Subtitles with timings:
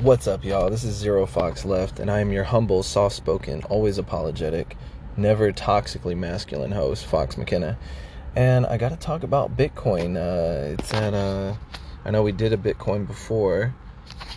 [0.00, 0.68] What's up, y'all?
[0.68, 4.76] This is Zero Fox Left, and I am your humble, soft spoken, always apologetic,
[5.16, 7.78] never toxically masculine host, Fox McKenna.
[8.36, 10.18] And I got to talk about Bitcoin.
[10.18, 11.54] Uh, it's at, uh,
[12.04, 13.74] I know we did a Bitcoin before,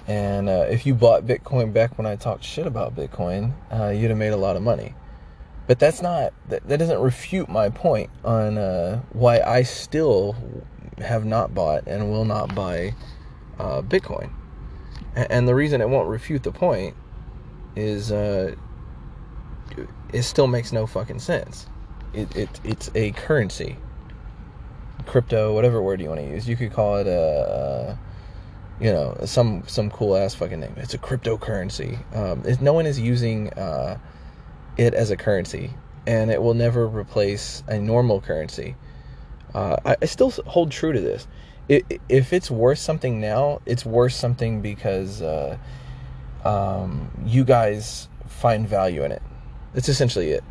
[0.08, 4.12] and uh, if you bought Bitcoin back when I talked shit about Bitcoin, uh, you'd
[4.12, 4.96] have made a lot of money.
[5.68, 10.38] But that's not, that, that doesn't refute my point on uh, why I still
[11.00, 12.94] have not bought and will not buy
[13.60, 14.32] uh, Bitcoin.
[15.30, 16.96] And the reason it won't refute the point
[17.76, 18.56] is uh,
[20.14, 21.68] it still makes no fucking sense.
[22.14, 23.78] It, it it's a currency,
[25.06, 26.48] crypto, whatever word you want to use.
[26.48, 27.98] You could call it a,
[28.80, 30.74] you know, some some cool ass fucking name.
[30.78, 32.00] It's a cryptocurrency.
[32.16, 34.00] Um, no one is using uh,
[34.78, 35.72] it as a currency,
[36.08, 38.76] and it will never replace a normal currency.
[39.54, 41.28] Uh, I, I still hold true to this
[41.70, 45.58] if it's worth something now, it's worth something because uh,
[46.44, 49.22] um, you guys find value in it.
[49.74, 50.44] That's essentially it.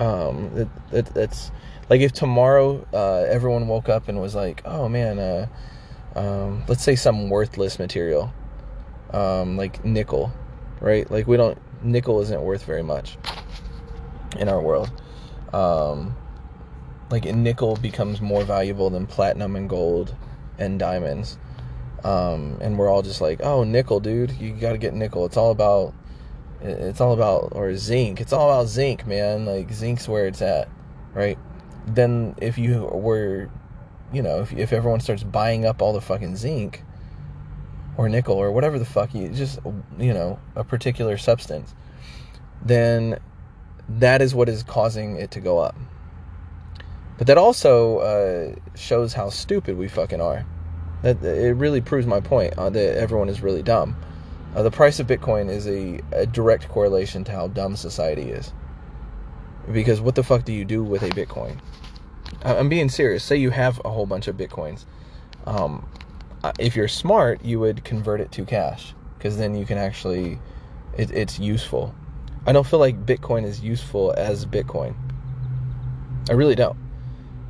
[0.00, 1.50] Um, it, it, it's
[1.90, 5.46] like if tomorrow uh, everyone woke up and was like, "Oh man, uh,
[6.16, 8.32] um, let's say some worthless material,
[9.12, 10.32] um, like nickel,
[10.80, 11.08] right?
[11.10, 13.18] Like we don't nickel isn't worth very much
[14.38, 14.90] in our world."
[15.52, 16.16] Um,
[17.12, 20.16] like nickel becomes more valuable than platinum and gold
[20.58, 21.36] and diamonds.
[22.02, 25.26] Um, and we're all just like, oh, nickel, dude, you got to get nickel.
[25.26, 25.94] It's all about,
[26.62, 28.20] it's all about, or zinc.
[28.20, 29.44] It's all about zinc, man.
[29.44, 30.68] Like zinc's where it's at,
[31.12, 31.38] right?
[31.86, 33.50] Then if you were,
[34.10, 36.82] you know, if if everyone starts buying up all the fucking zinc,
[37.98, 39.58] or nickel, or whatever the fuck you just,
[39.98, 41.74] you know, a particular substance,
[42.64, 43.18] then
[43.88, 45.76] that is what is causing it to go up.
[47.18, 50.44] But that also uh, shows how stupid we fucking are.
[51.02, 53.96] That it really proves my point uh, that everyone is really dumb.
[54.54, 58.52] Uh, the price of Bitcoin is a, a, direct correlation to how dumb society is.
[59.72, 61.58] Because what the fuck do you do with a Bitcoin?
[62.44, 63.24] I'm being serious.
[63.24, 64.84] Say you have a whole bunch of Bitcoins.
[65.46, 65.86] Um,
[66.58, 70.38] if you're smart, you would convert it to cash because then you can actually,
[70.98, 71.94] it, it's useful.
[72.44, 74.94] I don't feel like Bitcoin is useful as Bitcoin.
[76.28, 76.76] I really don't.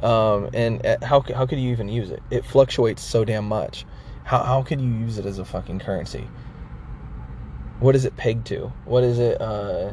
[0.02, 2.22] Um, and uh, how how could you even use it?
[2.30, 3.86] It fluctuates so damn much.
[4.24, 6.28] How how could you use it as a fucking currency?
[7.80, 8.72] What is it pegged to?
[8.84, 9.40] What is it?
[9.40, 9.92] Uh,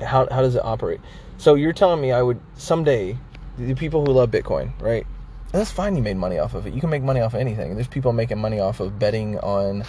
[0.00, 1.00] how how does it operate?
[1.38, 3.16] So you're telling me I would someday
[3.56, 5.06] the people who love Bitcoin, right?
[5.52, 5.96] That's fine.
[5.96, 6.74] You made money off of it.
[6.74, 7.74] You can make money off of anything.
[7.74, 9.82] There's people making money off of betting on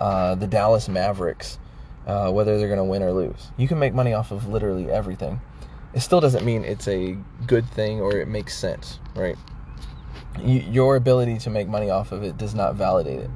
[0.00, 1.58] uh, the Dallas Mavericks,
[2.06, 3.50] uh, whether they're going to win or lose.
[3.56, 5.40] You can make money off of literally everything
[5.94, 7.16] it still doesn't mean it's a
[7.46, 9.36] good thing or it makes sense, right?
[10.40, 13.30] You, your ability to make money off of it does not validate it.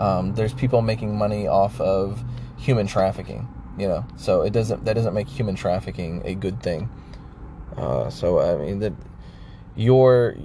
[0.00, 2.22] Um, there's people making money off of
[2.56, 6.88] human trafficking, you know, so it doesn't that doesn't make human trafficking a good thing.
[7.76, 8.92] Uh, so I mean that
[9.74, 10.36] your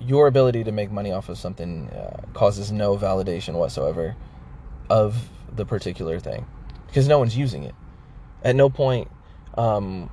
[0.00, 4.16] your ability to make money off of something uh, causes no validation whatsoever
[4.90, 6.46] of the particular thing
[6.86, 7.74] because no one's using it.
[8.44, 9.10] At no point
[9.56, 10.10] um,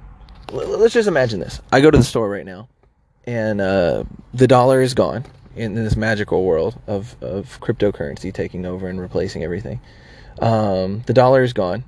[0.51, 1.61] let's just imagine this.
[1.71, 2.67] I go to the store right now,
[3.25, 5.25] and uh, the dollar is gone
[5.55, 9.79] in this magical world of, of cryptocurrency taking over and replacing everything.
[10.39, 11.83] Um, the dollar is gone.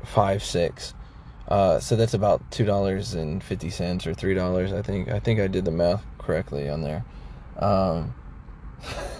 [0.04, 0.94] five six.
[1.48, 4.72] Uh, so that's about two dollars and fifty cents or three dollars.
[4.72, 5.08] I think.
[5.08, 7.04] I think I did the math correctly on there.
[7.58, 8.14] Um,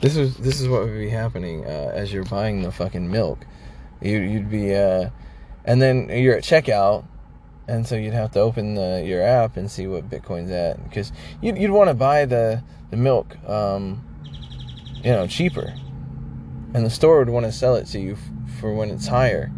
[0.00, 3.46] this is this is what would be happening uh, as you're buying the fucking milk.
[4.00, 5.10] You, you'd be, uh,
[5.64, 7.06] and then you're at checkout,
[7.66, 11.12] and so you'd have to open the, your app and see what Bitcoin's at because
[11.40, 14.04] you'd, you'd want to buy the the milk, um,
[15.02, 15.74] you know, cheaper,
[16.74, 19.50] and the store would want to sell it to you f- for when it's higher.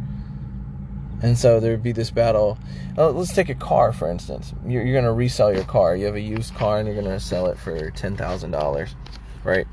[1.21, 2.59] And so there'd be this battle.
[2.97, 4.55] Uh, let's take a car, for instance.
[4.65, 5.97] You're, you're going to resell your car.
[5.97, 8.95] You have a used car and you're going to sell it for $10,000,
[9.43, 9.67] right?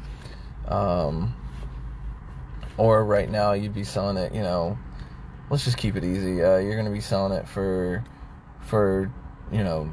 [0.68, 1.36] Um,
[2.78, 4.78] or right now, you'd be selling it, you know,
[5.50, 6.44] let's just keep it easy.
[6.44, 8.04] Uh, you're going to be selling it for,
[8.62, 9.12] for,
[9.52, 9.90] you know,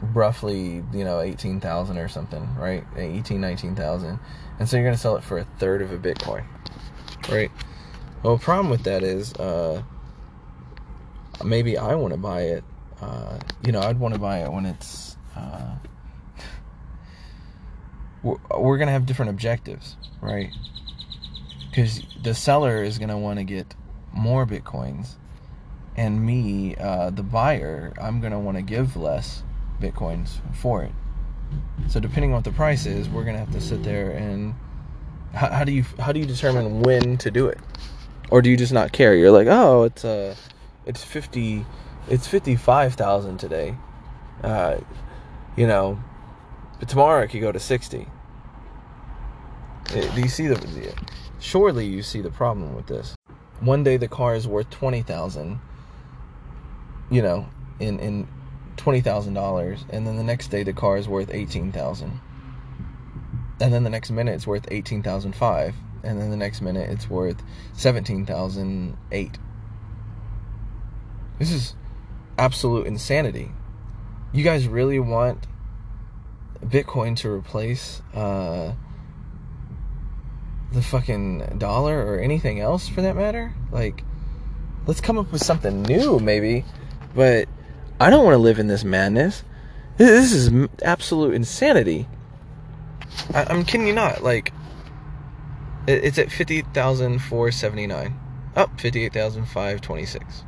[0.00, 2.84] roughly, you know, 18,000 or something, right?
[2.96, 4.18] 18, 19,000.
[4.58, 6.44] And so you're going to sell it for a third of a Bitcoin,
[7.28, 7.50] right?
[8.22, 9.82] Well, the problem with that is, uh,
[11.44, 12.64] maybe I want to buy it.
[13.00, 15.16] Uh, you know, I'd want to buy it when it's.
[15.34, 15.76] Uh,
[18.58, 20.50] we're, going to have different objectives, right?
[21.68, 23.74] Because the seller is going to want to get
[24.12, 25.16] more bitcoins,
[25.96, 29.42] and me, uh, the buyer, I'm going to want to give less
[29.80, 30.92] bitcoins for it.
[31.88, 34.54] So depending on what the price is, we're going to have to sit there and
[35.32, 37.58] how, how do you how do you determine when to do it,
[38.30, 39.14] or do you just not care?
[39.14, 40.34] You're like, oh, it's uh,
[40.86, 41.64] it's 50
[42.08, 43.76] it's 55,000 today.
[44.42, 44.78] Uh,
[45.56, 46.00] you know,
[46.78, 48.06] but tomorrow it could go to 60.
[49.92, 50.94] Do you see the
[51.38, 53.14] surely you see the problem with this.
[53.60, 55.60] One day the car is worth 20,000
[57.08, 57.46] you know,
[57.78, 58.28] in in
[58.76, 62.20] $20,000 and then the next day the car is worth 18,000.
[63.60, 67.42] And then the next minute it's worth 18,005 and then the next minute it's worth
[67.72, 69.38] 17,008
[71.38, 71.74] this is
[72.38, 73.50] absolute insanity.
[74.32, 75.46] You guys really want
[76.64, 78.72] Bitcoin to replace uh,
[80.72, 83.54] the fucking dollar or anything else for that matter?
[83.70, 84.04] Like,
[84.86, 86.64] let's come up with something new, maybe.
[87.14, 87.48] But
[88.00, 89.44] I don't want to live in this madness.
[89.96, 92.06] This is absolute insanity.
[93.32, 94.22] I- am kidding you not.
[94.22, 94.52] Like,
[95.86, 98.20] it's at 50,479.
[98.56, 100.44] Up oh, 58,526.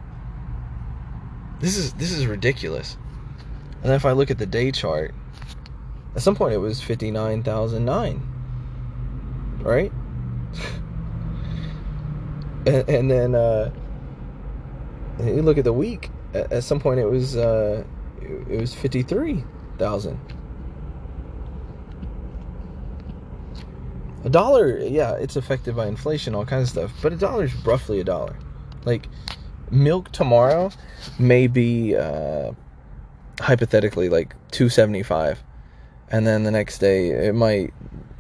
[1.60, 2.96] This is this is ridiculous.
[3.82, 5.14] And if I look at the day chart,
[6.14, 8.22] at some point it was fifty nine thousand nine,
[9.60, 9.92] right?
[12.66, 13.70] and, and, then uh,
[15.20, 16.10] you look at the week.
[16.34, 17.84] At, at some point it was uh,
[18.20, 19.44] it, was fifty three
[19.78, 20.18] thousand.
[24.24, 27.54] A dollar, yeah, it's affected by inflation, all kinds of stuff, but a dollar is
[27.64, 28.36] roughly a dollar.
[28.84, 29.08] Like
[29.70, 30.70] milk tomorrow
[31.18, 32.52] may be uh,
[33.40, 35.42] hypothetically like 275
[36.10, 37.72] and then the next day it might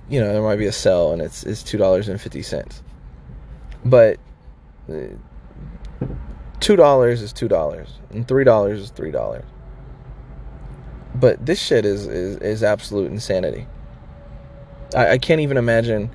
[0.08, 2.82] you know there might be a sell and it's it's two dollars and fifty cents
[3.84, 4.18] but
[4.90, 4.94] uh,
[6.60, 9.44] two dollars is two dollars and three dollars is three dollars
[11.14, 13.66] but this shit is, is is absolute insanity
[14.94, 16.10] I, I can't even imagine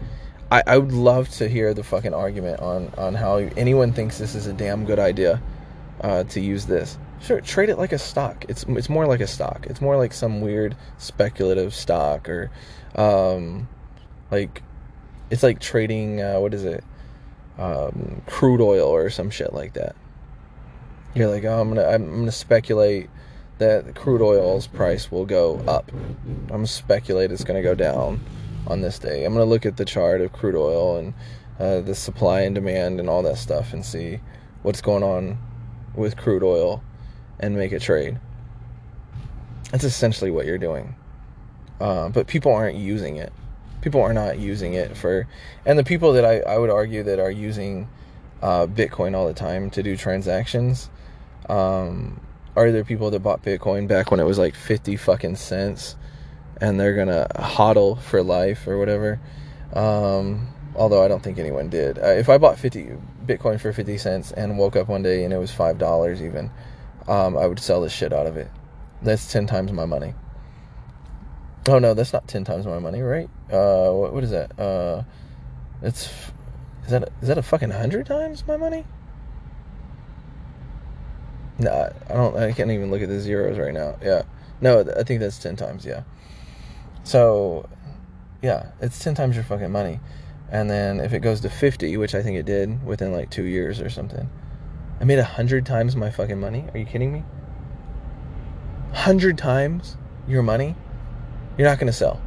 [0.51, 4.35] I, I would love to hear the fucking argument on on how anyone thinks this
[4.35, 5.41] is a damn good idea
[6.01, 6.97] uh, to use this.
[7.21, 8.45] Sure, trade it like a stock.
[8.49, 9.65] It's it's more like a stock.
[9.67, 12.51] It's more like some weird speculative stock or,
[12.95, 13.67] um,
[14.31, 14.63] like,
[15.29, 16.21] it's like trading.
[16.21, 16.83] Uh, what is it?
[17.57, 19.95] Um, crude oil or some shit like that.
[21.15, 23.09] You're like, oh, I'm gonna I'm gonna speculate
[23.59, 25.91] that crude oil's price will go up.
[25.91, 28.19] I'm gonna speculate it's gonna go down
[28.67, 29.25] on this day.
[29.25, 31.13] I'm to look at the chart of crude oil and
[31.59, 34.19] uh, the supply and demand and all that stuff and see
[34.63, 35.37] what's going on
[35.95, 36.83] with crude oil
[37.39, 38.19] and make a trade.
[39.71, 40.95] That's essentially what you're doing.
[41.79, 43.33] Uh, but people aren't using it.
[43.83, 45.27] People are not using it for,
[45.65, 47.87] and the people that I, I would argue that are using
[48.41, 50.89] uh, Bitcoin all the time to do transactions
[51.49, 52.19] um,
[52.55, 55.95] are there people that bought Bitcoin back when it was like 50 fucking cents
[56.61, 59.19] and they're gonna hodl for life or whatever.
[59.73, 61.97] Um, although I don't think anyone did.
[61.97, 65.33] Uh, if I bought 50 Bitcoin for 50 cents and woke up one day and
[65.33, 66.51] it was five dollars even,
[67.07, 68.49] um, I would sell the shit out of it.
[69.01, 70.13] That's ten times my money.
[71.67, 73.29] Oh no, that's not ten times my money, right?
[73.51, 74.59] Uh, what, what is that?
[74.59, 75.03] Uh,
[75.81, 76.07] it's
[76.85, 78.85] is that a, is that a fucking hundred times my money?
[81.59, 82.35] Nah, I don't.
[82.35, 83.95] I can't even look at the zeros right now.
[84.01, 84.23] Yeah,
[84.59, 85.85] no, I think that's ten times.
[85.85, 86.03] Yeah.
[87.03, 87.69] So,
[88.41, 89.99] yeah, it's 10 times your fucking money.
[90.49, 93.43] And then if it goes to 50, which I think it did within like two
[93.43, 94.29] years or something,
[95.01, 96.65] I made a hundred times my fucking money.
[96.73, 97.23] Are you kidding me?
[98.93, 100.75] Hundred times your money?
[101.57, 102.21] You're not gonna sell.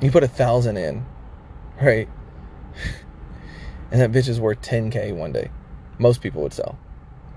[0.00, 1.04] You put a thousand in,
[1.80, 2.08] right?
[3.90, 5.50] and that bitch is worth 10k one day.
[5.98, 6.78] Most people would sell.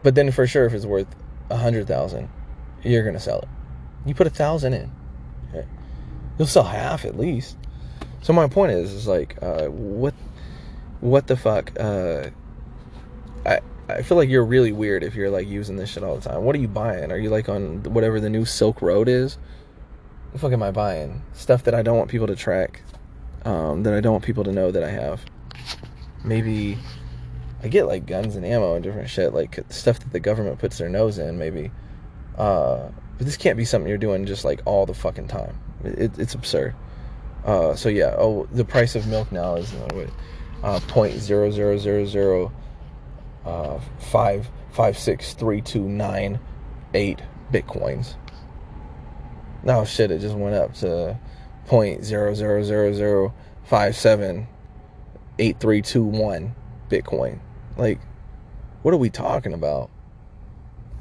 [0.03, 1.07] But then for sure if it's worth
[1.49, 2.29] a hundred thousand,
[2.83, 3.47] you're gonna sell it.
[4.05, 4.91] You put a thousand in.
[6.37, 7.57] You'll sell half at least.
[8.21, 10.13] So my point is, is like, uh, what,
[10.99, 11.71] what the fuck?
[11.79, 12.29] Uh,
[13.45, 16.29] I I feel like you're really weird if you're like using this shit all the
[16.29, 16.43] time.
[16.43, 17.11] What are you buying?
[17.11, 19.37] Are you like on whatever the new Silk Road is?
[20.27, 21.21] What the fuck am I buying?
[21.31, 22.81] Stuff that I don't want people to track,
[23.45, 25.23] um, that I don't want people to know that I have.
[26.25, 26.77] Maybe
[27.63, 30.77] I get like guns and ammo and different shit, like stuff that the government puts
[30.79, 31.39] their nose in.
[31.39, 31.71] Maybe,
[32.37, 35.57] uh, but this can't be something you're doing just like all the fucking time.
[35.85, 36.75] It, it's absurd.
[37.45, 38.13] Uh, so yeah.
[38.17, 39.73] Oh, the price of milk now is
[40.61, 42.51] uh, point zero zero zero zero
[43.45, 43.79] uh,
[44.11, 46.37] five five six three two nine
[46.93, 47.21] eight
[47.53, 48.15] bitcoins.
[49.67, 51.19] Now shit, it just went up to
[51.65, 53.33] point zero zero zero zero
[53.65, 54.47] five seven
[55.39, 56.55] eight three two one
[56.89, 57.39] Bitcoin.
[57.75, 57.99] Like,
[58.81, 59.89] what are we talking about?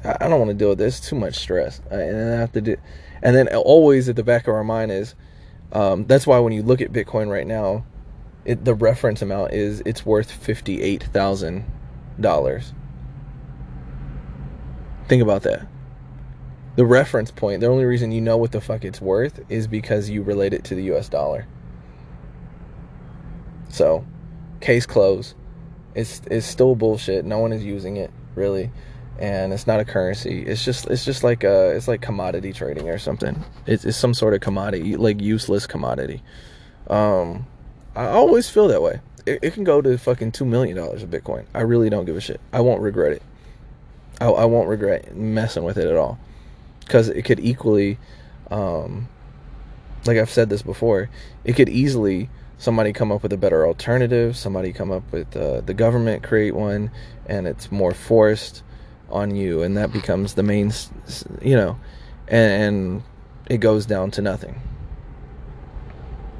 [0.03, 0.99] I don't want to deal with this.
[0.99, 2.75] Too much stress, and then I have to do.
[3.21, 5.15] And then always at the back of our mind is,
[5.71, 7.85] um, that's why when you look at Bitcoin right now,
[8.43, 11.63] it, the reference amount is it's worth fifty eight thousand
[12.19, 12.73] dollars.
[15.07, 15.65] Think about that.
[16.77, 20.11] The reference point, the only reason you know what the fuck it's worth is because
[20.11, 21.47] you relate it to the US dollar.
[23.69, 24.05] So,
[24.61, 25.33] case closed.
[25.95, 27.25] It's it's still bullshit.
[27.25, 28.69] No one is using it, really.
[29.17, 30.43] And it's not a currency.
[30.43, 33.43] It's just it's just like a it's like commodity trading or something.
[33.65, 36.21] It's, it's some sort of commodity, like useless commodity.
[36.91, 37.47] Um,
[37.95, 41.09] I always feel that way it, it can go to fucking two million dollars of
[41.09, 41.45] Bitcoin.
[41.55, 42.39] I really don't give a shit.
[42.53, 43.23] I won't regret it.
[44.21, 46.19] I, I won't regret messing with it at all
[46.87, 47.97] because it could equally,
[48.49, 49.07] um,
[50.05, 51.09] like I've said this before,
[51.43, 54.35] it could easily somebody come up with a better alternative.
[54.37, 56.91] Somebody come up with uh, the government create one,
[57.25, 58.63] and it's more forced
[59.09, 60.71] on you, and that becomes the main,
[61.41, 61.79] you know,
[62.27, 63.03] and, and
[63.49, 64.59] it goes down to nothing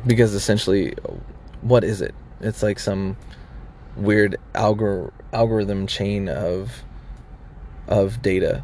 [0.06, 0.94] because essentially,
[1.62, 2.16] what is it?
[2.42, 3.18] It's like some
[3.96, 6.84] weird algor- algorithm chain of
[7.88, 8.64] of data.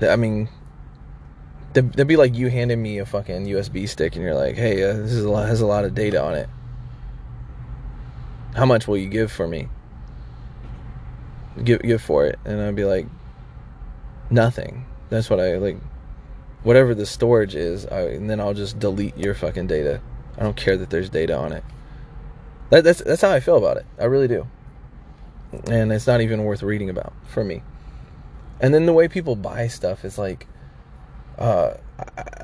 [0.00, 0.48] I mean,
[1.74, 4.94] that'd be like you handing me a fucking USB stick and you're like, "Hey, uh,
[4.94, 6.48] this is a lot, has a lot of data on it.
[8.54, 9.68] How much will you give for me?
[11.62, 13.06] Give give for it?" And I'd be like,
[14.30, 15.78] "Nothing." That's what I like.
[16.62, 20.00] Whatever the storage is, I, and then I'll just delete your fucking data.
[20.38, 21.62] I don't care that there's data on it.
[22.70, 23.86] That, that's that's how I feel about it.
[23.98, 24.46] I really do.
[25.70, 27.62] And it's not even worth reading about for me.
[28.60, 30.46] And then the way people buy stuff is like,
[31.38, 31.74] uh,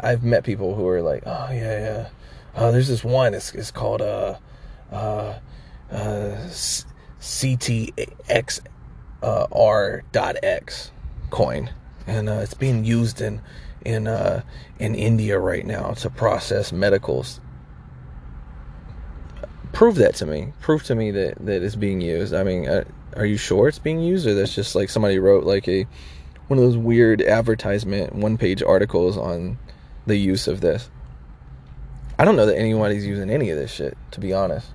[0.03, 2.09] I, have met people who are like, oh yeah, yeah.
[2.55, 3.35] Uh, there's this one.
[3.35, 4.37] It's it's called uh,
[4.91, 5.39] uh,
[5.91, 6.37] uh,
[7.21, 8.61] CTX
[9.23, 9.47] uh,
[11.31, 11.71] coin,
[12.07, 13.41] and uh, it's being used in
[13.85, 14.43] in uh,
[14.81, 17.41] in India right now to process medicals
[19.73, 20.53] prove that to me.
[20.61, 22.35] Prove to me that that it's being used.
[22.35, 22.85] I mean, uh,
[23.17, 25.87] are you sure it's being used, or that's just like somebody wrote like a
[26.49, 29.59] one of those weird advertisement one page articles on
[30.07, 30.91] the use of this?
[32.19, 33.97] I don't know that anybody's using any of this shit.
[34.13, 34.69] To be honest,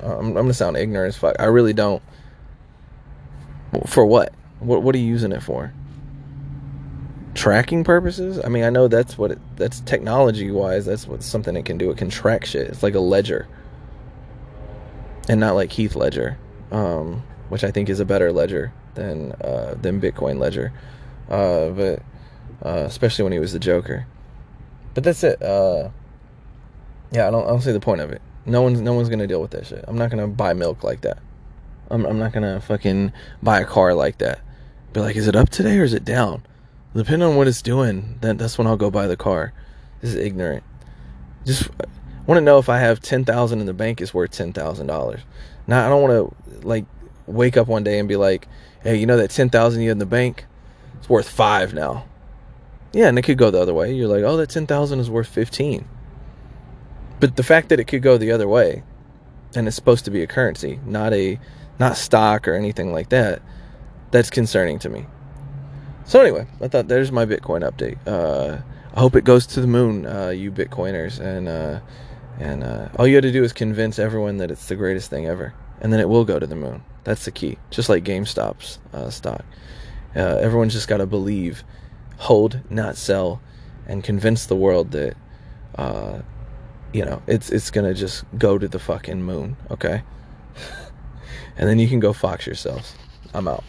[0.00, 1.36] I'm, I'm gonna sound ignorant as fuck.
[1.38, 2.02] I really don't.
[3.86, 4.32] For what?
[4.58, 5.72] What What are you using it for?
[7.34, 8.40] Tracking purposes?
[8.44, 10.84] I mean, I know that's what it, that's technology wise.
[10.86, 11.90] That's what something it can do.
[11.90, 12.66] It can track shit.
[12.66, 13.46] It's like a ledger
[15.30, 16.36] and not like Heath Ledger,
[16.72, 20.72] um, which I think is a better ledger than uh, than Bitcoin Ledger,
[21.28, 22.02] uh, but
[22.64, 24.06] uh, especially when he was the Joker.
[24.94, 25.42] But that's it.
[25.42, 25.90] Uh,
[27.12, 27.44] yeah, I don't.
[27.44, 28.22] I don't see the point of it.
[28.46, 29.84] No one's no one's gonna deal with that shit.
[29.86, 31.18] I'm not gonna buy milk like that.
[31.90, 34.40] I'm I'm not gonna fucking buy a car like that.
[34.92, 36.42] Be like, is it up today or is it down?
[36.94, 39.52] Depending on what it's doing, then that's when I'll go buy the car.
[40.00, 40.64] This is ignorant.
[41.44, 41.68] Just
[42.26, 44.86] want to know if I have ten thousand in the bank is worth ten thousand
[44.86, 45.20] dollars.
[45.66, 46.84] Now I don't want to like
[47.26, 48.48] wake up one day and be like,
[48.82, 50.46] hey, you know that ten thousand you had in the bank,
[50.98, 52.06] it's worth five now.
[52.92, 53.92] Yeah, and it could go the other way.
[53.92, 55.88] You're like, oh, that ten thousand is worth fifteen.
[57.20, 58.82] But the fact that it could go the other way,
[59.54, 61.38] and it's supposed to be a currency, not a
[61.78, 63.42] not stock or anything like that,
[64.10, 65.06] that's concerning to me.
[66.04, 67.98] So anyway, I thought there's my Bitcoin update.
[68.06, 68.62] Uh,
[68.94, 71.80] I hope it goes to the moon, uh, you Bitcoiners, and uh,
[72.40, 75.26] and uh, all you got to do is convince everyone that it's the greatest thing
[75.26, 76.82] ever, and then it will go to the moon.
[77.04, 77.58] That's the key.
[77.70, 79.44] Just like GameStop's uh, stock,
[80.14, 81.64] uh, everyone's just got to believe,
[82.18, 83.40] hold, not sell,
[83.86, 85.16] and convince the world that,
[85.76, 86.20] uh,
[86.92, 89.56] you know, it's it's gonna just go to the fucking moon.
[89.70, 90.02] Okay,
[91.56, 92.94] and then you can go fox yourselves.
[93.32, 93.64] I'm out.